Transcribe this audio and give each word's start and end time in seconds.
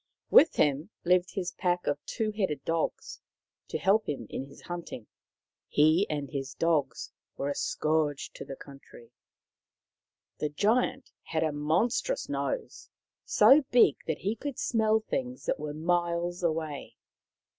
With 0.31 0.55
him 0.55 0.89
lived 1.03 1.35
his 1.35 1.51
pack 1.51 1.85
of 1.85 2.03
two 2.07 2.31
headed 2.31 2.65
dogs, 2.65 3.21
to 3.67 3.77
help 3.77 4.09
him 4.09 4.25
in 4.31 4.45
his 4.45 4.63
hunting. 4.63 5.05
He 5.67 6.07
and 6.09 6.27
his 6.31 6.55
dogs 6.55 7.11
were 7.37 7.49
a 7.49 7.53
scourge 7.53 8.31
to 8.33 8.43
the 8.43 8.55
country. 8.55 9.11
The 10.39 10.49
Giant 10.49 11.11
had 11.21 11.43
a 11.43 11.51
monstrous 11.51 12.27
nose, 12.27 12.89
so 13.25 13.61
big 13.69 13.97
that 14.07 14.17
he 14.17 14.35
could 14.35 14.57
smell 14.57 15.01
things 15.01 15.45
that 15.45 15.59
were 15.59 15.71
miles 15.71 16.41
away. 16.41 16.95